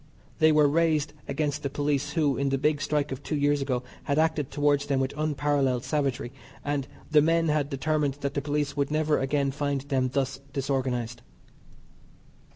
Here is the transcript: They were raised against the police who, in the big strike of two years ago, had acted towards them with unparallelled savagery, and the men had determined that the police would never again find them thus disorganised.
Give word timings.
They 0.39 0.51
were 0.51 0.67
raised 0.67 1.13
against 1.27 1.61
the 1.61 1.69
police 1.69 2.13
who, 2.13 2.35
in 2.35 2.49
the 2.49 2.57
big 2.57 2.81
strike 2.81 3.11
of 3.11 3.21
two 3.21 3.35
years 3.35 3.61
ago, 3.61 3.83
had 4.05 4.17
acted 4.17 4.49
towards 4.49 4.87
them 4.87 4.99
with 4.99 5.13
unparallelled 5.15 5.83
savagery, 5.83 6.31
and 6.65 6.87
the 7.11 7.21
men 7.21 7.49
had 7.49 7.69
determined 7.69 8.15
that 8.21 8.33
the 8.33 8.41
police 8.41 8.75
would 8.75 8.89
never 8.89 9.19
again 9.19 9.51
find 9.51 9.81
them 9.81 10.09
thus 10.11 10.39
disorganised. 10.53 11.21